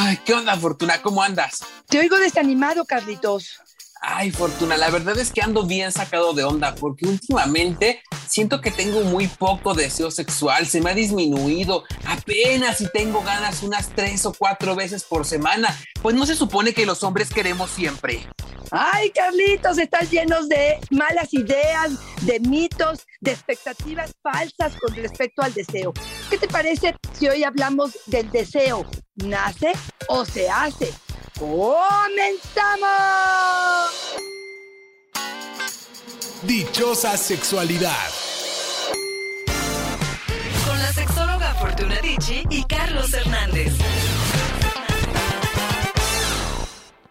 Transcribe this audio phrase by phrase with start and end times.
[0.00, 1.02] Ay, ¿qué onda, Fortuna?
[1.02, 1.64] ¿Cómo andas?
[1.88, 3.58] Te oigo desanimado, Carlitos.
[4.00, 8.70] Ay, Fortuna, la verdad es que ando bien sacado de onda porque últimamente siento que
[8.70, 14.24] tengo muy poco deseo sexual, se me ha disminuido, apenas si tengo ganas unas tres
[14.24, 18.28] o cuatro veces por semana, pues no se supone que los hombres queremos siempre.
[18.70, 25.54] Ay, Carlitos, estás llenos de malas ideas, de mitos, de expectativas falsas con respecto al
[25.54, 25.94] deseo.
[26.28, 28.84] ¿Qué te parece si hoy hablamos del deseo?
[29.16, 29.72] ¿Nace
[30.08, 30.92] o se hace?
[31.38, 31.78] ¡Comenzamos!
[36.42, 38.10] Dichosa sexualidad.
[40.66, 43.72] Con la sexóloga Fortuna Dicci y Carlos Hernández.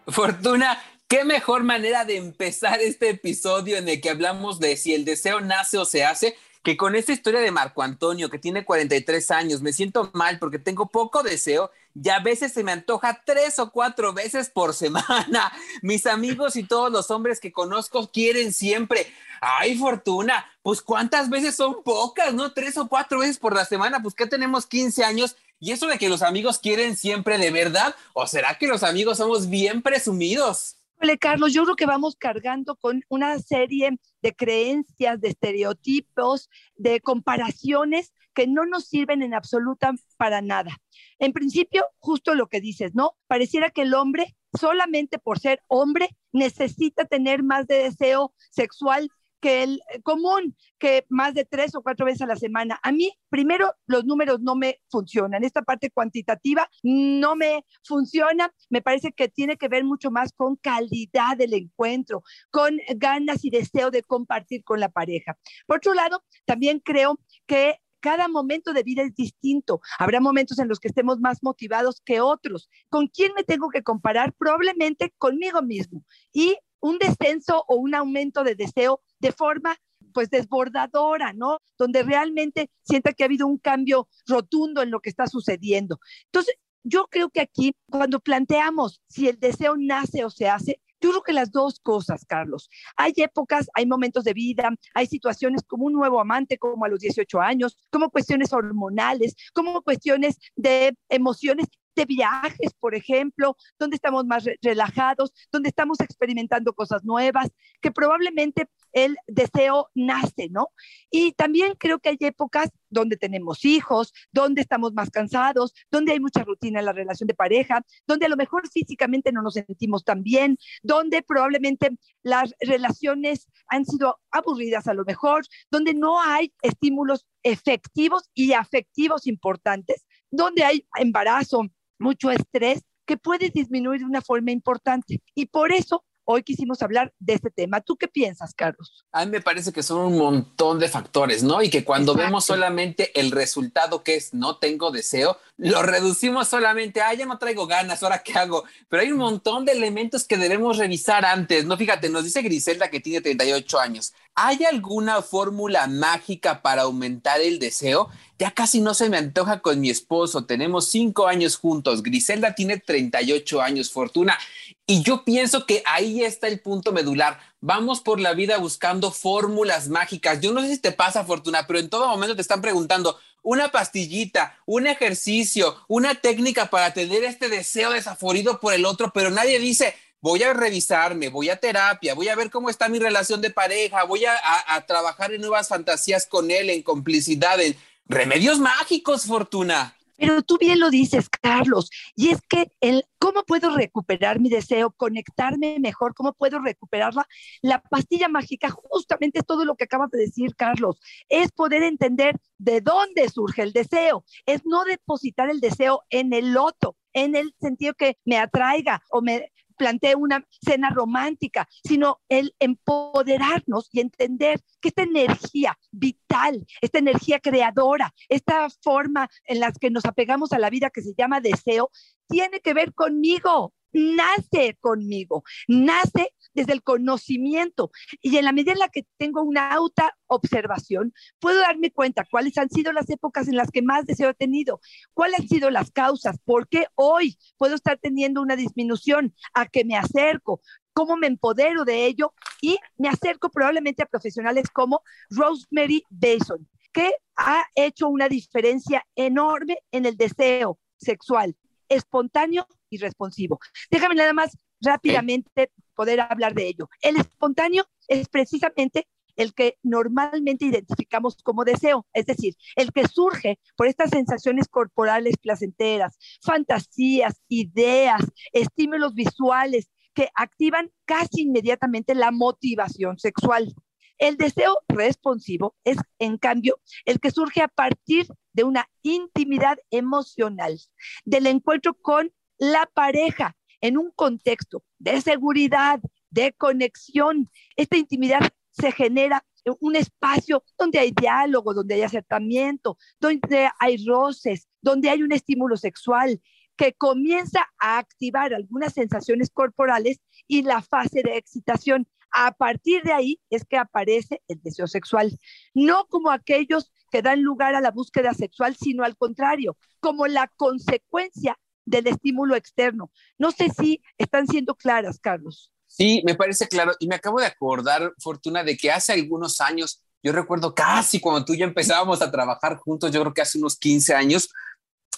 [0.06, 5.06] Fortuna, qué mejor manera de empezar este episodio en el que hablamos de si el
[5.06, 9.30] deseo nace o se hace que con esta historia de Marco Antonio, que tiene 43
[9.30, 13.58] años, me siento mal porque tengo poco deseo y a veces se me antoja tres
[13.58, 15.50] o cuatro veces por semana.
[15.82, 19.06] Mis amigos y todos los hombres que conozco quieren siempre.
[19.40, 22.52] Ay, Fortuna, pues cuántas veces son pocas, ¿no?
[22.52, 25.36] Tres o cuatro veces por la semana, pues que tenemos 15 años.
[25.60, 29.18] Y eso de que los amigos quieren siempre de verdad, ¿o será que los amigos
[29.18, 30.77] somos bien presumidos?
[31.20, 38.12] Carlos, yo creo que vamos cargando con una serie de creencias, de estereotipos, de comparaciones
[38.34, 40.78] que no nos sirven en absoluta para nada.
[41.18, 43.16] En principio, justo lo que dices, ¿no?
[43.26, 49.10] Pareciera que el hombre, solamente por ser hombre, necesita tener más de deseo sexual
[49.40, 52.78] que el común, que más de tres o cuatro veces a la semana.
[52.82, 55.44] A mí, primero, los números no me funcionan.
[55.44, 58.52] Esta parte cuantitativa no me funciona.
[58.68, 63.50] Me parece que tiene que ver mucho más con calidad del encuentro, con ganas y
[63.50, 65.38] deseo de compartir con la pareja.
[65.66, 69.80] Por otro lado, también creo que cada momento de vida es distinto.
[69.98, 72.68] Habrá momentos en los que estemos más motivados que otros.
[72.88, 74.32] ¿Con quién me tengo que comparar?
[74.34, 76.04] Probablemente conmigo mismo.
[76.32, 79.76] Y un descenso o un aumento de deseo de forma
[80.12, 81.58] pues desbordadora, ¿no?
[81.76, 86.00] Donde realmente sienta que ha habido un cambio rotundo en lo que está sucediendo.
[86.26, 91.10] Entonces, yo creo que aquí, cuando planteamos si el deseo nace o se hace, yo
[91.10, 92.68] creo que las dos cosas, Carlos.
[92.96, 96.98] Hay épocas, hay momentos de vida, hay situaciones como un nuevo amante, como a los
[96.98, 101.66] 18 años, como cuestiones hormonales, como cuestiones de emociones
[101.98, 107.48] de viajes, por ejemplo, donde estamos más relajados, donde estamos experimentando cosas nuevas,
[107.80, 110.68] que probablemente el deseo nace, ¿no?
[111.10, 116.20] Y también creo que hay épocas donde tenemos hijos, donde estamos más cansados, donde hay
[116.20, 120.04] mucha rutina en la relación de pareja, donde a lo mejor físicamente no nos sentimos
[120.04, 121.90] tan bien, donde probablemente
[122.22, 129.26] las relaciones han sido aburridas a lo mejor, donde no hay estímulos efectivos y afectivos
[129.26, 135.22] importantes, donde hay embarazo, mucho estrés que puede disminuir de una forma importante.
[135.34, 137.80] Y por eso hoy quisimos hablar de este tema.
[137.80, 139.06] ¿Tú qué piensas, Carlos?
[139.12, 141.62] A mí me parece que son un montón de factores, ¿no?
[141.62, 147.00] Y que cuando vemos solamente el resultado que es no tengo deseo, lo reducimos solamente
[147.00, 148.64] a, ya no traigo ganas, ahora qué hago.
[148.90, 151.78] Pero hay un montón de elementos que debemos revisar antes, ¿no?
[151.78, 154.12] Fíjate, nos dice Griselda que tiene 38 años.
[154.40, 158.08] ¿Hay alguna fórmula mágica para aumentar el deseo?
[158.38, 160.44] Ya casi no se me antoja con mi esposo.
[160.44, 162.04] Tenemos cinco años juntos.
[162.04, 164.38] Griselda tiene 38 años, Fortuna.
[164.86, 167.40] Y yo pienso que ahí está el punto medular.
[167.60, 170.40] Vamos por la vida buscando fórmulas mágicas.
[170.40, 173.72] Yo no sé si te pasa, Fortuna, pero en todo momento te están preguntando una
[173.72, 179.58] pastillita, un ejercicio, una técnica para tener este deseo desaforido por el otro, pero nadie
[179.58, 183.50] dice, voy a revisarme, voy a terapia, voy a ver cómo está mi relación de
[183.50, 184.36] pareja, voy a,
[184.66, 187.76] a trabajar en nuevas fantasías con él, en complicidad, en
[188.06, 189.94] remedios mágicos, Fortuna.
[190.18, 194.90] Pero tú bien lo dices, Carlos, y es que el cómo puedo recuperar mi deseo,
[194.90, 197.24] conectarme mejor, cómo puedo recuperarla.
[197.62, 200.98] La pastilla mágica justamente es todo lo que acabas de decir, Carlos,
[201.28, 206.56] es poder entender de dónde surge el deseo, es no depositar el deseo en el
[206.56, 212.54] otro, en el sentido que me atraiga o me plantee una cena romántica, sino el
[212.58, 219.90] empoderarnos y entender que esta energía vital, esta energía creadora, esta forma en la que
[219.90, 221.90] nos apegamos a la vida que se llama deseo,
[222.28, 227.90] tiene que ver conmigo, nace conmigo, nace desde el conocimiento.
[228.22, 232.56] Y en la medida en la que tengo una auto observación, puedo darme cuenta cuáles
[232.58, 234.80] han sido las épocas en las que más deseo he tenido,
[235.14, 239.84] cuáles han sido las causas, por qué hoy puedo estar teniendo una disminución, a que
[239.84, 240.60] me acerco,
[240.92, 247.12] cómo me empodero de ello y me acerco probablemente a profesionales como Rosemary Bason, que
[247.36, 251.56] ha hecho una diferencia enorme en el deseo sexual,
[251.88, 253.58] espontáneo y responsivo.
[253.90, 256.88] Déjame nada más rápidamente poder hablar de ello.
[257.00, 259.06] El espontáneo es precisamente
[259.38, 265.36] el que normalmente identificamos como deseo, es decir, el que surge por estas sensaciones corporales
[265.40, 268.20] placenteras, fantasías, ideas,
[268.52, 273.72] estímulos visuales que activan casi inmediatamente la motivación sexual.
[274.18, 280.80] El deseo responsivo es, en cambio, el que surge a partir de una intimidad emocional,
[281.24, 286.00] del encuentro con la pareja en un contexto de seguridad,
[286.30, 287.50] de conexión.
[287.76, 288.40] Esta intimidad
[288.72, 295.10] se genera en un espacio donde hay diálogo, donde hay acercamiento, donde hay roces, donde
[295.10, 296.40] hay un estímulo sexual
[296.76, 302.06] que comienza a activar algunas sensaciones corporales y la fase de excitación.
[302.30, 305.38] A partir de ahí es que aparece el deseo sexual,
[305.74, 310.46] no como aquellos que dan lugar a la búsqueda sexual, sino al contrario, como la
[310.56, 313.10] consecuencia del estímulo externo.
[313.38, 315.72] No sé si están siendo claras, Carlos.
[315.86, 316.92] Sí, me parece claro.
[317.00, 321.44] Y me acabo de acordar, Fortuna, de que hace algunos años, yo recuerdo casi cuando
[321.44, 324.50] tú y empezábamos a trabajar juntos, yo creo que hace unos 15 años,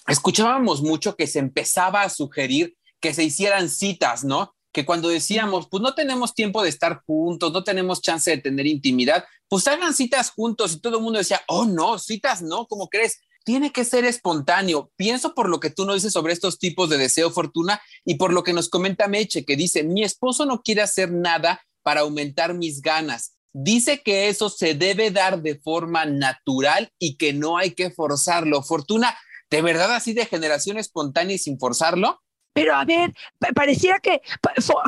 [0.06, 4.54] escuchábamos mucho que se empezaba a sugerir que se hicieran citas, ¿no?
[4.72, 8.66] Que cuando decíamos, pues no tenemos tiempo de estar juntos, no tenemos chance de tener
[8.66, 12.88] intimidad, pues hagan citas juntos y todo el mundo decía, oh no, citas no, ¿cómo
[12.88, 13.20] crees?
[13.44, 14.90] Tiene que ser espontáneo.
[14.96, 18.32] Pienso por lo que tú nos dices sobre estos tipos de deseo fortuna y por
[18.32, 22.54] lo que nos comenta Meche, que dice, mi esposo no quiere hacer nada para aumentar
[22.54, 23.36] mis ganas.
[23.52, 28.62] Dice que eso se debe dar de forma natural y que no hay que forzarlo.
[28.62, 29.18] Fortuna,
[29.50, 32.22] ¿de verdad así de generación espontánea y sin forzarlo?
[32.52, 33.14] Pero a ver,
[33.54, 34.20] pareciera que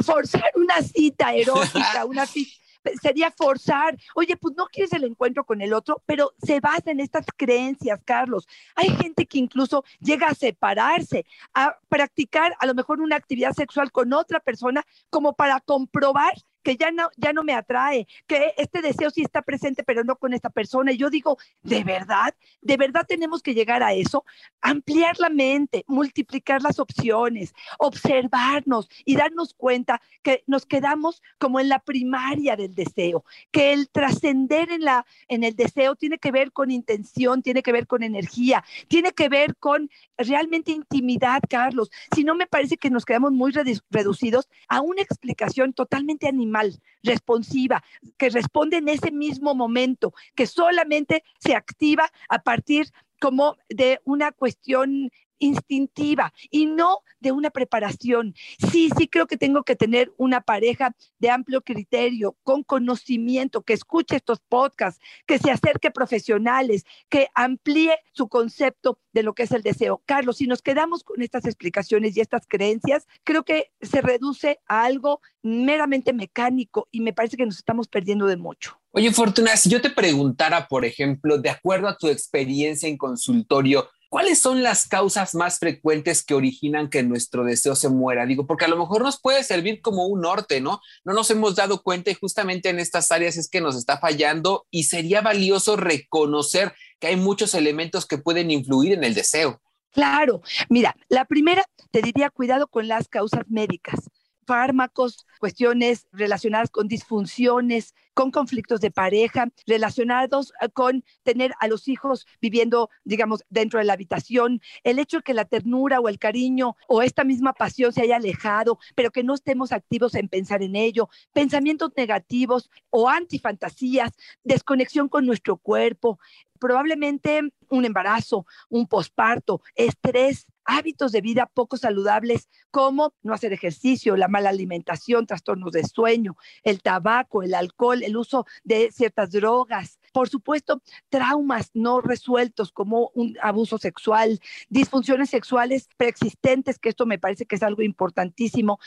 [0.04, 2.61] forzar una cita erótica, una cita
[3.00, 7.00] sería forzar, oye, pues no quieres el encuentro con el otro, pero se basa en
[7.00, 8.46] estas creencias, Carlos.
[8.74, 11.24] Hay gente que incluso llega a separarse,
[11.54, 16.32] a practicar a lo mejor una actividad sexual con otra persona como para comprobar
[16.62, 20.16] que ya no, ya no me atrae, que este deseo sí está presente, pero no
[20.16, 20.92] con esta persona.
[20.92, 22.34] Y yo digo, ¿de verdad?
[22.60, 24.24] ¿De verdad tenemos que llegar a eso?
[24.60, 31.68] Ampliar la mente, multiplicar las opciones, observarnos y darnos cuenta que nos quedamos como en
[31.68, 34.82] la primaria del deseo, que el trascender en,
[35.28, 39.28] en el deseo tiene que ver con intención, tiene que ver con energía, tiene que
[39.28, 41.90] ver con realmente intimidad, Carlos.
[42.14, 43.52] Si no, me parece que nos quedamos muy
[43.90, 47.82] reducidos a una explicación totalmente animal responsiva,
[48.16, 52.86] que responde en ese mismo momento, que solamente se activa a partir
[53.20, 55.10] como de una cuestión
[55.42, 58.34] instintiva y no de una preparación.
[58.70, 63.72] Sí, sí creo que tengo que tener una pareja de amplio criterio, con conocimiento, que
[63.72, 69.44] escuche estos podcasts, que se acerque a profesionales, que amplíe su concepto de lo que
[69.44, 70.02] es el deseo.
[70.06, 74.84] Carlos, si nos quedamos con estas explicaciones y estas creencias, creo que se reduce a
[74.84, 78.80] algo meramente mecánico y me parece que nos estamos perdiendo de mucho.
[78.92, 83.88] Oye, Fortuna, si yo te preguntara, por ejemplo, de acuerdo a tu experiencia en consultorio,
[84.12, 88.26] ¿cuáles son las causas más frecuentes que originan que nuestro deseo se muera?
[88.26, 90.82] Digo, porque a lo mejor nos puede servir como un norte, ¿no?
[91.02, 94.66] No nos hemos dado cuenta y justamente en estas áreas es que nos está fallando
[94.70, 99.62] y sería valioso reconocer que hay muchos elementos que pueden influir en el deseo.
[99.92, 104.10] Claro, mira, la primera te diría cuidado con las causas médicas
[104.46, 111.88] fármacos, cuestiones relacionadas con disfunciones, con conflictos de pareja, relacionados eh, con tener a los
[111.88, 116.18] hijos viviendo, digamos, dentro de la habitación, el hecho de que la ternura o el
[116.18, 120.62] cariño o esta misma pasión se haya alejado, pero que no estemos activos en pensar
[120.62, 124.12] en ello, pensamientos negativos o antifantasías,
[124.44, 126.18] desconexión con nuestro cuerpo,
[126.58, 134.16] probablemente un embarazo, un posparto, estrés, hábitos de vida poco saludables como no hacer ejercicio,
[134.16, 139.98] la mala alimentación, trastornos de sueño, el tabaco, el alcohol, el uso de ciertas drogas,
[140.12, 147.18] Por supuesto, traumas no resueltos como un abuso sexual, disfunciones sexuales preexistentes, que esto me
[147.18, 148.78] parece que es algo importantísimo.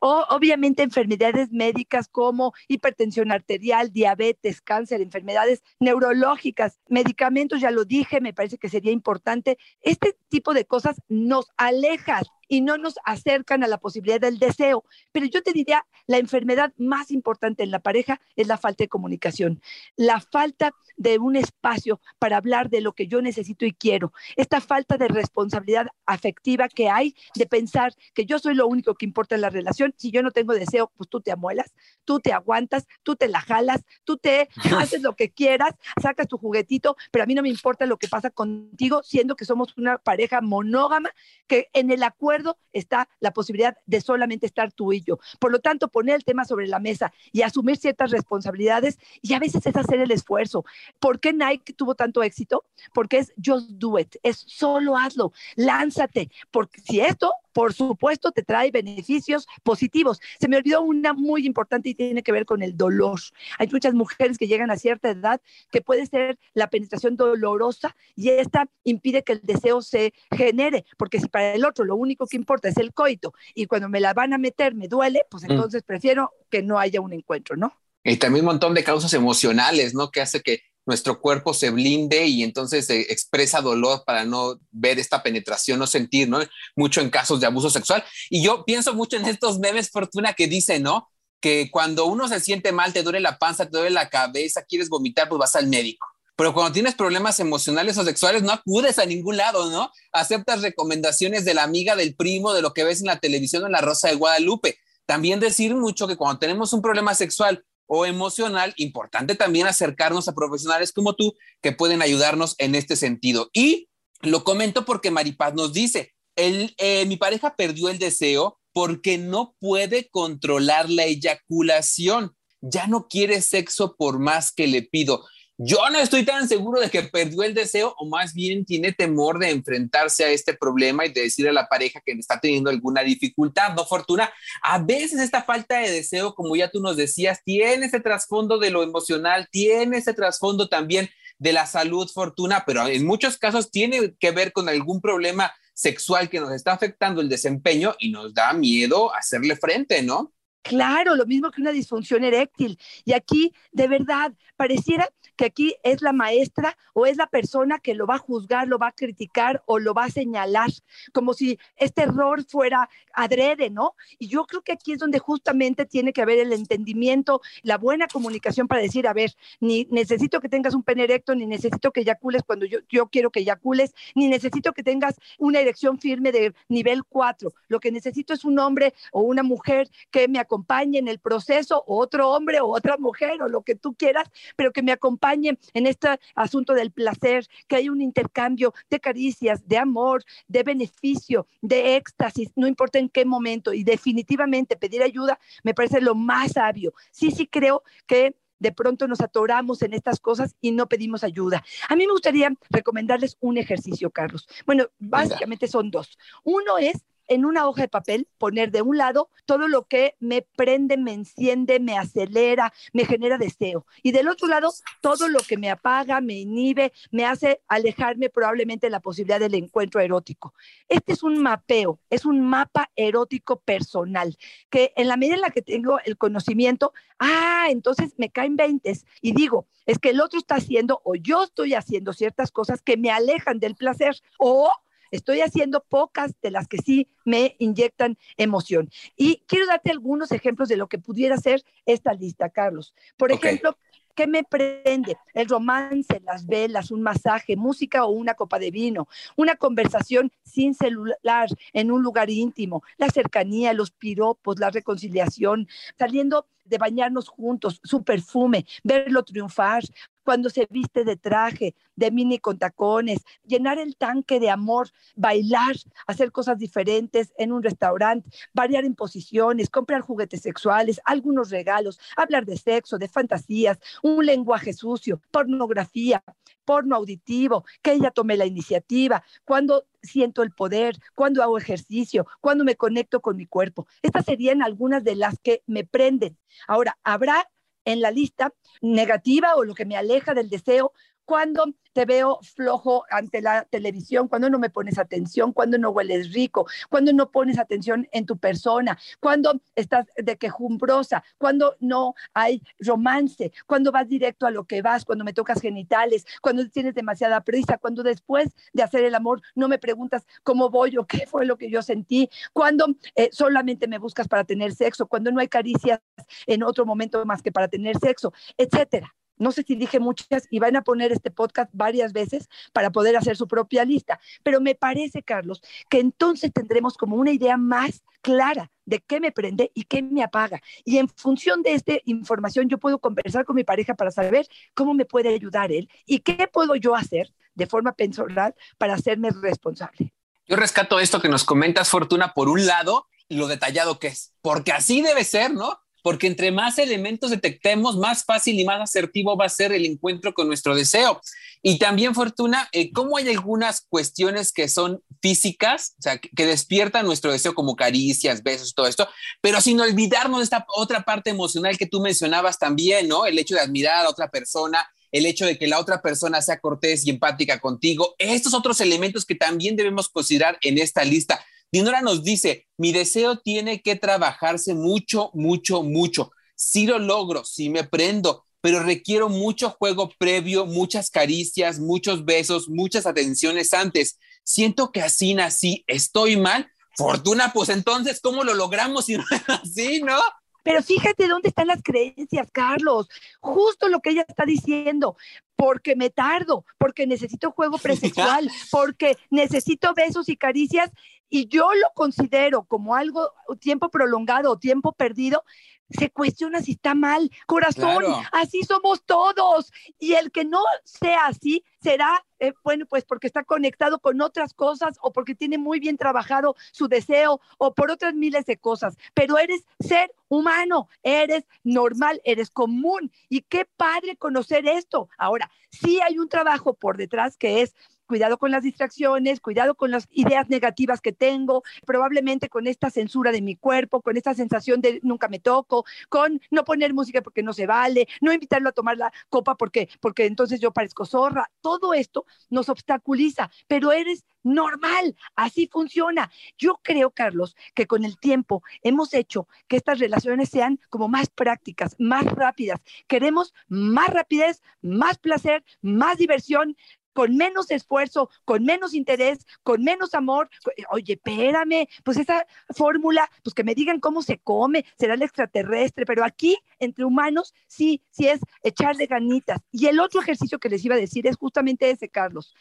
[0.00, 8.20] O, obviamente enfermedades médicas como hipertensión arterial, diabetes, cáncer, enfermedades neurológicas, medicamentos, ya lo dije,
[8.20, 9.58] me parece que sería importante.
[9.80, 14.84] Este tipo de cosas nos alejan y no nos acercan a la posibilidad del deseo.
[15.12, 18.88] Pero yo te diría, la enfermedad más importante en la pareja es la falta de
[18.88, 19.60] comunicación,
[19.96, 24.60] la falta de un espacio para hablar de lo que yo necesito y quiero, esta
[24.60, 29.34] falta de responsabilidad afectiva que hay de pensar que yo soy lo único que importa
[29.34, 29.94] en la relación.
[29.96, 31.72] Si yo no tengo deseo, pues tú te amuelas,
[32.04, 36.38] tú te aguantas, tú te la jalas, tú te haces lo que quieras, sacas tu
[36.38, 39.98] juguetito, pero a mí no me importa lo que pasa contigo, siendo que somos una
[39.98, 41.10] pareja monógama,
[41.46, 42.33] que en el acuerdo
[42.72, 45.18] está la posibilidad de solamente estar tú y yo.
[45.38, 49.38] Por lo tanto, poner el tema sobre la mesa y asumir ciertas responsabilidades y a
[49.38, 50.64] veces es hacer el esfuerzo.
[50.98, 52.64] ¿Por qué Nike tuvo tanto éxito?
[52.92, 58.42] Porque es just do it, es solo hazlo, lánzate, porque si esto por supuesto, te
[58.42, 60.20] trae beneficios positivos.
[60.38, 63.20] Se me olvidó una muy importante y tiene que ver con el dolor.
[63.58, 68.30] Hay muchas mujeres que llegan a cierta edad que puede ser la penetración dolorosa y
[68.30, 72.36] esta impide que el deseo se genere, porque si para el otro lo único que
[72.36, 75.52] importa es el coito y cuando me la van a meter me duele, pues mm.
[75.52, 77.72] entonces prefiero que no haya un encuentro, ¿no?
[78.02, 80.10] Y también un montón de causas emocionales, ¿no?
[80.10, 84.98] Que hace que nuestro cuerpo se blinde y entonces se expresa dolor para no ver
[84.98, 86.40] esta penetración, no sentir, ¿no?
[86.76, 88.04] Mucho en casos de abuso sexual.
[88.30, 91.10] Y yo pienso mucho en estos memes, Fortuna, que dicen, ¿no?
[91.40, 94.88] Que cuando uno se siente mal, te duele la panza, te duele la cabeza, quieres
[94.88, 96.06] vomitar, pues vas al médico.
[96.36, 99.90] Pero cuando tienes problemas emocionales o sexuales, no acudes a ningún lado, ¿no?
[100.12, 103.66] Aceptas recomendaciones de la amiga, del primo, de lo que ves en la televisión o
[103.66, 104.78] en la Rosa de Guadalupe.
[105.06, 110.34] También decir mucho que cuando tenemos un problema sexual o emocional, importante también acercarnos a
[110.34, 113.50] profesionales como tú que pueden ayudarnos en este sentido.
[113.52, 113.88] Y
[114.22, 119.54] lo comento porque Maripaz nos dice, el, eh, mi pareja perdió el deseo porque no
[119.60, 125.24] puede controlar la eyaculación, ya no quiere sexo por más que le pido.
[125.56, 129.38] Yo no estoy tan seguro de que perdió el deseo o más bien tiene temor
[129.38, 133.02] de enfrentarse a este problema y de decirle a la pareja que está teniendo alguna
[133.02, 134.32] dificultad, ¿no, Fortuna?
[134.62, 138.70] A veces esta falta de deseo, como ya tú nos decías, tiene ese trasfondo de
[138.70, 141.08] lo emocional, tiene ese trasfondo también
[141.38, 146.28] de la salud, Fortuna, pero en muchos casos tiene que ver con algún problema sexual
[146.28, 150.32] que nos está afectando el desempeño y nos da miedo hacerle frente, ¿no?
[150.62, 152.78] Claro, lo mismo que una disfunción eréctil.
[153.04, 157.94] Y aquí, de verdad, pareciera que aquí es la maestra o es la persona que
[157.94, 160.70] lo va a juzgar, lo va a criticar o lo va a señalar,
[161.12, 163.94] como si este error fuera adrede, ¿no?
[164.18, 168.06] Y yo creo que aquí es donde justamente tiene que haber el entendimiento, la buena
[168.06, 172.00] comunicación para decir, a ver, ni necesito que tengas un pene erecto, ni necesito que
[172.00, 176.54] eyacules cuando yo, yo quiero que eyacules, ni necesito que tengas una erección firme de
[176.68, 177.52] nivel 4.
[177.68, 181.82] Lo que necesito es un hombre o una mujer que me acompañe en el proceso,
[181.86, 185.23] o otro hombre o otra mujer o lo que tú quieras, pero que me acompañe
[185.32, 191.46] en este asunto del placer, que hay un intercambio de caricias, de amor, de beneficio,
[191.62, 193.72] de éxtasis, no importa en qué momento.
[193.72, 196.92] Y definitivamente pedir ayuda me parece lo más sabio.
[197.10, 201.64] Sí, sí creo que de pronto nos atoramos en estas cosas y no pedimos ayuda.
[201.88, 204.48] A mí me gustaría recomendarles un ejercicio, Carlos.
[204.64, 206.18] Bueno, básicamente son dos.
[206.44, 210.42] Uno es en una hoja de papel poner de un lado todo lo que me
[210.42, 213.86] prende, me enciende, me acelera, me genera deseo.
[214.02, 218.86] Y del otro lado, todo lo que me apaga, me inhibe, me hace alejarme probablemente
[218.86, 220.54] de la posibilidad del encuentro erótico.
[220.88, 224.36] Este es un mapeo, es un mapa erótico personal,
[224.70, 229.04] que en la medida en la que tengo el conocimiento, ah, entonces me caen veintes
[229.20, 232.96] y digo, es que el otro está haciendo o yo estoy haciendo ciertas cosas que
[232.96, 234.70] me alejan del placer o
[235.14, 238.90] Estoy haciendo pocas de las que sí me inyectan emoción.
[239.16, 242.94] Y quiero darte algunos ejemplos de lo que pudiera ser esta lista, Carlos.
[243.16, 243.76] Por ejemplo,
[244.14, 245.16] ¿Qué me prende?
[245.32, 250.74] El romance, las velas, un masaje, música o una copa de vino, una conversación sin
[250.74, 255.66] celular en un lugar íntimo, la cercanía, los piropos, la reconciliación,
[255.98, 259.82] saliendo de bañarnos juntos, su perfume, verlo triunfar,
[260.24, 265.76] cuando se viste de traje, de mini con tacones, llenar el tanque de amor, bailar,
[266.06, 272.46] hacer cosas diferentes en un restaurante, variar en posiciones, comprar juguetes sexuales, algunos regalos, hablar
[272.46, 276.24] de sexo, de fantasías, un lenguaje sucio, pornografía,
[276.64, 282.64] porno auditivo, que ella tome la iniciativa, cuando siento el poder, cuando hago ejercicio, cuando
[282.64, 283.86] me conecto con mi cuerpo.
[284.02, 286.38] Estas serían algunas de las que me prenden.
[286.66, 287.50] Ahora, habrá
[287.84, 290.92] en la lista negativa o lo que me aleja del deseo
[291.24, 296.32] cuando te veo flojo ante la televisión, cuando no me pones atención, cuando no hueles
[296.32, 302.62] rico, cuando no pones atención en tu persona, cuando estás de quejumbrosa, cuando no hay
[302.80, 307.40] romance, cuando vas directo a lo que vas, cuando me tocas genitales, cuando tienes demasiada
[307.42, 311.46] prisa, cuando después de hacer el amor no me preguntas cómo voy o qué fue
[311.46, 315.48] lo que yo sentí, cuando eh, solamente me buscas para tener sexo, cuando no hay
[315.48, 316.00] caricias
[316.46, 320.58] en otro momento más que para tener sexo, etcétera no sé si dije muchas y
[320.58, 324.74] van a poner este podcast varias veces para poder hacer su propia lista, pero me
[324.74, 329.84] parece, Carlos, que entonces tendremos como una idea más clara de qué me prende y
[329.84, 330.60] qué me apaga.
[330.84, 334.94] Y en función de esta información yo puedo conversar con mi pareja para saber cómo
[334.94, 340.12] me puede ayudar él y qué puedo yo hacer de forma personal para hacerme responsable.
[340.46, 344.72] Yo rescato esto que nos comentas, Fortuna, por un lado, lo detallado que es, porque
[344.72, 345.78] así debe ser, ¿no?
[346.04, 350.34] Porque entre más elementos detectemos, más fácil y más asertivo va a ser el encuentro
[350.34, 351.22] con nuestro deseo.
[351.62, 357.06] Y también, Fortuna, eh, ¿cómo hay algunas cuestiones que son físicas, o sea, que, despiertan
[357.06, 359.08] nuestro deseo como caricias, besos, todo esto,
[359.40, 363.24] pero sin olvidarnos de esta otra parte emocional que tú mencionabas también, ¿no?
[363.24, 366.60] El hecho de admirar a otra persona, el hecho de que la otra persona sea
[366.60, 371.42] cortés y empática contigo, estos otros elementos que también debemos considerar en esta lista.
[371.74, 376.30] Dinora nos dice, mi deseo tiene que trabajarse mucho, mucho, mucho.
[376.54, 382.68] Si lo logro, si me prendo, pero requiero mucho juego previo, muchas caricias, muchos besos,
[382.68, 384.20] muchas atenciones antes.
[384.44, 386.70] Siento que así nací, estoy mal.
[386.96, 390.20] Fortuna, pues entonces, ¿cómo lo logramos si no es así, no?
[390.64, 393.08] Pero fíjate dónde están las creencias, Carlos.
[393.40, 395.16] Justo lo que ella está diciendo.
[395.56, 400.90] Porque me tardo, porque necesito juego presexual, porque necesito besos y caricias
[401.28, 405.44] y yo lo considero como algo, tiempo prolongado o tiempo perdido,
[405.90, 407.30] se cuestiona si está mal.
[407.46, 409.72] Corazón, así somos todos.
[409.98, 414.54] Y el que no sea así será, eh, bueno, pues porque está conectado con otras
[414.54, 418.96] cosas o porque tiene muy bien trabajado su deseo o por otras miles de cosas.
[419.12, 423.12] Pero eres ser humano, eres normal, eres común.
[423.28, 425.10] Y qué padre conocer esto.
[425.18, 427.74] Ahora, sí hay un trabajo por detrás que es
[428.06, 433.32] cuidado con las distracciones, cuidado con las ideas negativas que tengo, probablemente con esta censura
[433.32, 437.42] de mi cuerpo, con esta sensación de nunca me toco, con no poner música porque
[437.42, 441.50] no se vale, no invitarlo a tomar la copa porque, porque entonces yo parezco zorra.
[441.60, 446.30] Todo esto nos obstaculiza, pero eres normal, así funciona.
[446.58, 451.30] Yo creo, Carlos, que con el tiempo hemos hecho que estas relaciones sean como más
[451.30, 452.80] prácticas, más rápidas.
[453.08, 456.76] Queremos más rapidez, más placer, más diversión,
[457.14, 460.50] con menos esfuerzo, con menos interés, con menos amor.
[460.90, 462.46] Oye, espérame, pues esa
[462.76, 467.54] fórmula, pues que me digan cómo se come, será el extraterrestre, pero aquí entre humanos
[467.66, 469.60] sí, sí es echarle ganitas.
[469.72, 472.54] Y el otro ejercicio que les iba a decir es justamente ese, Carlos.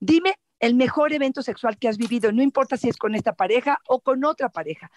[0.00, 3.78] Dime el mejor evento sexual que has vivido, no importa si es con esta pareja
[3.88, 4.90] o con otra pareja.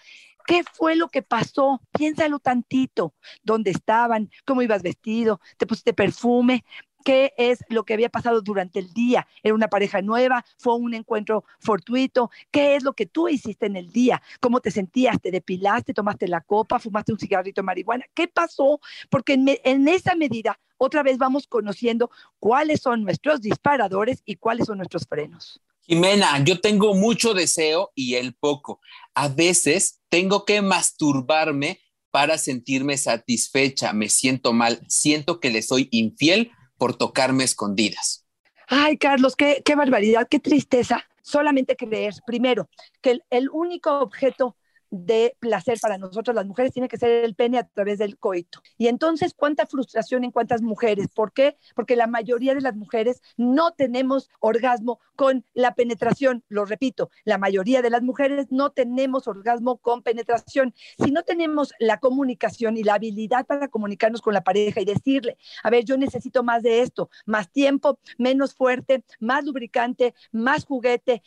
[0.46, 1.80] ¿Qué fue lo que pasó?
[1.96, 3.14] Piénsalo tantito.
[3.42, 4.30] ¿Dónde estaban?
[4.44, 5.40] ¿Cómo ibas vestido?
[5.56, 6.64] ¿Te pusiste perfume?
[7.04, 9.28] Qué es lo que había pasado durante el día.
[9.42, 13.76] Era una pareja nueva, fue un encuentro fortuito, qué es lo que tú hiciste en
[13.76, 18.06] el día, cómo te sentías, te depilaste, tomaste la copa, fumaste un cigarrito de marihuana,
[18.14, 24.36] qué pasó, porque en, esa medida otra vez vamos conociendo cuáles son nuestros disparadores y
[24.36, 25.60] cuáles son nuestros frenos.
[25.82, 28.80] Jimena, yo tengo mucho deseo y él poco.
[29.14, 35.88] A veces tengo que masturbarme para sentirme satisfecha, me siento mal, siento que le soy
[35.90, 38.24] infiel por tocarme escondidas.
[38.66, 41.04] Ay, Carlos, qué, barbaridad, qué tristeza.
[41.22, 42.68] Solamente creer, primero,
[43.00, 44.56] que el único objeto
[44.94, 48.60] de placer para nosotros las mujeres tiene que ser el pene a través del coito.
[48.78, 51.08] Y entonces, ¿cuánta frustración en cuántas mujeres?
[51.08, 51.56] ¿Por qué?
[51.74, 56.44] Porque la mayoría de las mujeres no tenemos orgasmo con la penetración.
[56.48, 60.74] Lo repito, la mayoría de las mujeres no tenemos orgasmo con penetración.
[61.02, 65.36] Si no tenemos la comunicación y la habilidad para comunicarnos con la pareja y decirle,
[65.62, 71.22] a ver, yo necesito más de esto, más tiempo, menos fuerte, más lubricante, más juguete,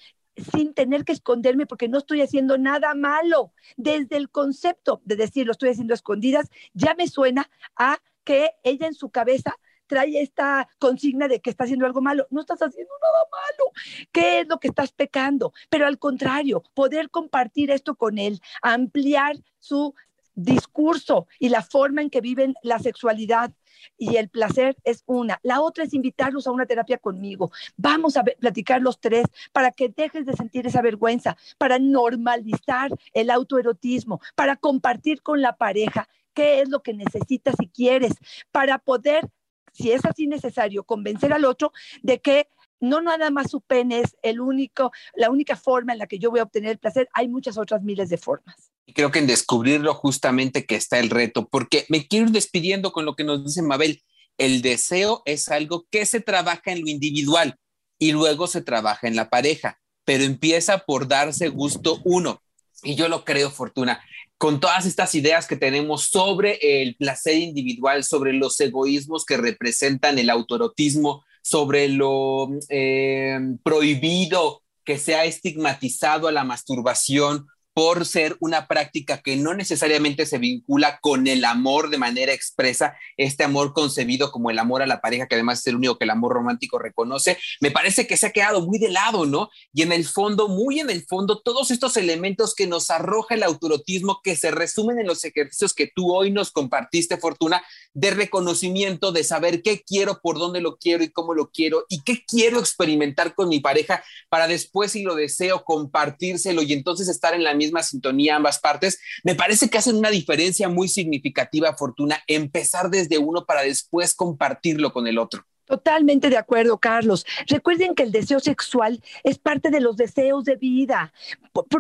[0.51, 3.53] sin tener que esconderme porque no estoy haciendo nada malo.
[3.75, 8.87] Desde el concepto de decir lo estoy haciendo escondidas, ya me suena a que ella
[8.87, 9.55] en su cabeza
[9.87, 12.27] trae esta consigna de que está haciendo algo malo.
[12.29, 13.71] No estás haciendo nada malo.
[14.11, 15.53] ¿Qué es lo que estás pecando?
[15.69, 19.95] Pero al contrario, poder compartir esto con él, ampliar su
[20.37, 23.51] discurso y la forma en que viven la sexualidad
[23.97, 25.39] y el placer es una.
[25.43, 27.51] La otra es invitarlos a una terapia conmigo.
[27.75, 33.31] Vamos a platicar los tres para que dejes de sentir esa vergüenza, para normalizar el
[33.31, 38.13] autoerotismo, para compartir con la pareja qué es lo que necesitas y quieres
[38.51, 39.27] para poder,
[39.73, 41.71] si es así necesario, convencer al otro
[42.03, 42.47] de que
[42.79, 46.29] no nada más su pene es el único, la única forma en la que yo
[46.29, 48.66] voy a obtener el placer, hay muchas otras miles de formas.
[48.87, 52.91] Y creo que en descubrirlo justamente que está el reto, porque me quiero ir despidiendo
[52.91, 54.01] con lo que nos dice Mabel.
[54.37, 57.57] El deseo es algo que se trabaja en lo individual
[57.99, 62.41] y luego se trabaja en la pareja, pero empieza por darse gusto uno.
[62.83, 64.01] Y yo lo creo, Fortuna,
[64.37, 70.19] con todas estas ideas que tenemos sobre el placer individual, sobre los egoísmos que representan
[70.19, 77.47] el autorotismo, sobre lo eh, prohibido que se ha estigmatizado a la masturbación,
[77.77, 82.97] por ser una práctica que no necesariamente se vincula con el amor de manera expresa,
[83.17, 86.05] este amor concebido como el amor a la pareja, que además es el único que
[86.05, 89.51] el amor romántico reconoce, me parece que se ha quedado muy de lado, ¿no?
[89.73, 93.43] Y en el fondo, muy en el fondo, todos estos elementos que nos arroja el
[93.43, 97.61] autorotismo, que se resumen en los ejercicios que tú hoy nos compartiste, Fortuna,
[97.93, 102.01] de reconocimiento, de saber qué quiero, por dónde lo quiero y cómo lo quiero, y
[102.01, 107.35] qué quiero experimentar con mi pareja para después, si lo deseo, compartírselo y entonces estar
[107.35, 111.75] en la misma misma sintonía ambas partes, me parece que hacen una diferencia muy significativa,
[111.75, 115.45] Fortuna, empezar desde uno para después compartirlo con el otro.
[115.67, 117.25] Totalmente de acuerdo, Carlos.
[117.45, 121.11] Recuerden que el deseo sexual es parte de los deseos de vida.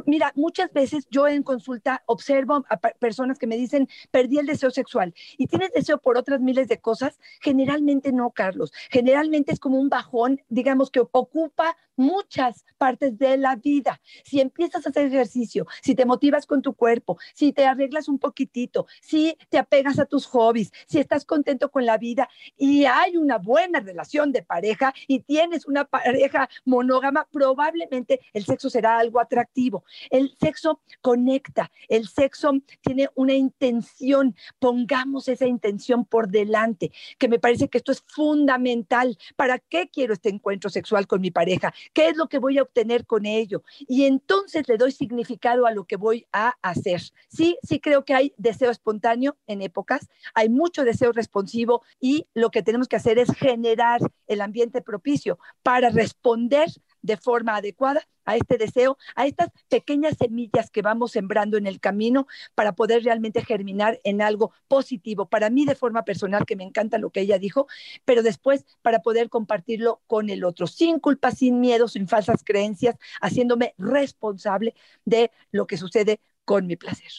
[0.05, 4.71] mira, muchas veces yo en consulta observo a personas que me dicen, perdí el deseo
[4.71, 5.15] sexual.
[5.37, 7.17] ¿Y tienes deseo por otras miles de cosas?
[7.39, 8.73] Generalmente no, Carlos.
[8.89, 13.99] Generalmente es como un bajón, digamos, que ocupa muchas partes de la vida.
[14.23, 18.19] Si empiezas a hacer ejercicio, si te motivas con tu cuerpo, si te arreglas un
[18.19, 23.17] poquitito, si te apegas a tus hobbies, si estás contento con la vida y hay
[23.17, 29.19] una buena relación de pareja y tienes una pareja monógama, probablemente el sexo será algo
[29.19, 29.83] atractivo.
[30.09, 37.39] El sexo conecta, el sexo tiene una intención, pongamos esa intención por delante, que me
[37.39, 39.17] parece que esto es fundamental.
[39.35, 41.73] ¿Para qué quiero este encuentro sexual con mi pareja?
[41.93, 43.63] ¿Qué es lo que voy a obtener con ello?
[43.79, 47.01] Y entonces le doy significado a lo que voy a hacer.
[47.27, 52.51] Sí, sí creo que hay deseo espontáneo en épocas, hay mucho deseo responsivo y lo
[52.51, 56.69] que tenemos que hacer es generar el ambiente propicio para responder
[57.07, 61.79] de forma adecuada a este deseo, a estas pequeñas semillas que vamos sembrando en el
[61.79, 65.27] camino para poder realmente germinar en algo positivo.
[65.27, 67.67] Para mí de forma personal, que me encanta lo que ella dijo,
[68.05, 72.97] pero después para poder compartirlo con el otro, sin culpa, sin miedo, sin falsas creencias,
[73.21, 77.11] haciéndome responsable de lo que sucede con mi placer.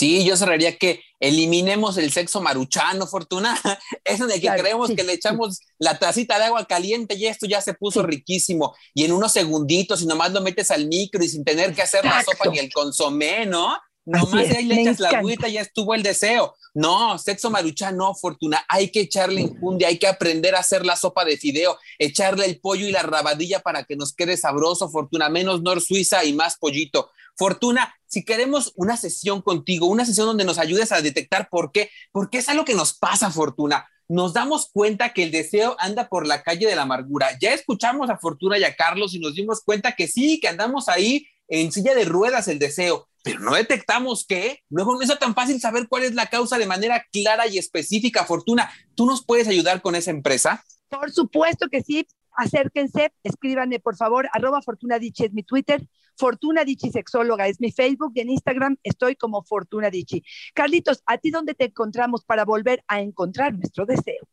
[0.00, 3.60] Sí, yo cerraría que eliminemos el sexo maruchano, Fortuna.
[4.06, 7.60] Eso de que creemos que le echamos la tacita de agua caliente y esto ya
[7.60, 8.74] se puso riquísimo.
[8.94, 12.02] Y en unos segunditos, y nomás lo metes al micro y sin tener que hacer
[12.02, 13.76] la sopa ni el consomé, ¿no?
[14.04, 16.54] Nomás ahí le echas la agüita ya estuvo el deseo.
[16.74, 18.64] No, sexo maruchano, no, Fortuna.
[18.68, 22.60] Hay que echarle enjundia, hay que aprender a hacer la sopa de fideo, echarle el
[22.60, 25.28] pollo y la rabadilla para que nos quede sabroso, Fortuna.
[25.28, 27.10] Menos Nor Suiza y más pollito.
[27.36, 31.90] Fortuna, si queremos una sesión contigo, una sesión donde nos ayudes a detectar por qué,
[32.12, 33.88] porque es algo que nos pasa, Fortuna.
[34.08, 37.30] Nos damos cuenta que el deseo anda por la calle de la amargura.
[37.40, 40.88] Ya escuchamos a Fortuna y a Carlos y nos dimos cuenta que sí, que andamos
[40.88, 44.60] ahí en silla de ruedas el deseo, pero no detectamos qué.
[44.68, 48.24] Luego no es tan fácil saber cuál es la causa de manera clara y específica.
[48.24, 50.64] Fortuna, ¿tú nos puedes ayudar con esa empresa?
[50.88, 56.64] Por supuesto que sí acérquense, escríbanme por favor, arroba Fortuna Dichi es mi Twitter, Fortuna
[56.64, 60.22] Dichi Sexóloga es mi Facebook y en Instagram estoy como Fortuna Dichi.
[60.54, 64.26] Carlitos, ¿a ti dónde te encontramos para volver a encontrar nuestro deseo?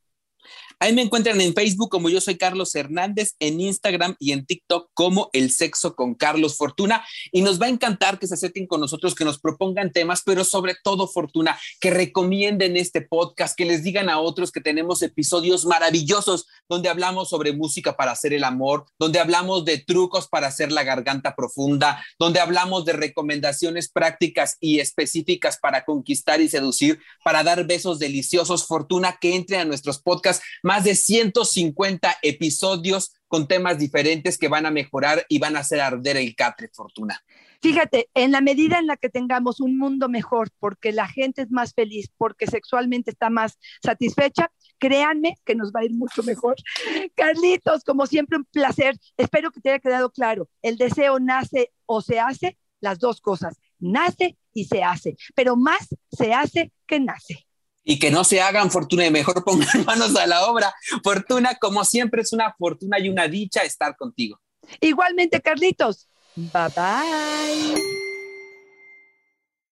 [0.79, 4.91] Ahí me encuentran en Facebook como yo soy Carlos Hernández, en Instagram y en TikTok
[4.93, 7.03] como El Sexo con Carlos Fortuna.
[7.31, 10.43] Y nos va a encantar que se acerquen con nosotros, que nos propongan temas, pero
[10.43, 15.65] sobre todo Fortuna, que recomienden este podcast, que les digan a otros que tenemos episodios
[15.65, 20.71] maravillosos donde hablamos sobre música para hacer el amor, donde hablamos de trucos para hacer
[20.71, 27.43] la garganta profunda, donde hablamos de recomendaciones prácticas y específicas para conquistar y seducir, para
[27.43, 28.67] dar besos deliciosos.
[28.67, 34.65] Fortuna, que entre a nuestros podcasts más de 150 episodios con temas diferentes que van
[34.65, 37.23] a mejorar y van a hacer arder el catre, Fortuna.
[37.61, 41.51] Fíjate, en la medida en la que tengamos un mundo mejor, porque la gente es
[41.51, 46.57] más feliz, porque sexualmente está más satisfecha, créanme que nos va a ir mucho mejor.
[47.15, 48.97] Carlitos, como siempre, un placer.
[49.15, 50.49] Espero que te haya quedado claro.
[50.61, 53.55] El deseo nace o se hace, las dos cosas.
[53.79, 57.46] Nace y se hace, pero más se hace que nace
[57.87, 60.75] y que no se hagan fortuna y mejor pongan manos a la obra.
[61.03, 64.39] Fortuna, como siempre, es una fortuna y una dicha estar contigo.
[64.81, 66.09] Igualmente, Carlitos.
[66.35, 68.06] Bye bye.